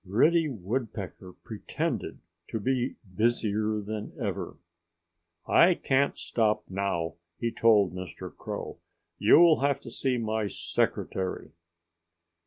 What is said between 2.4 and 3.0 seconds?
to be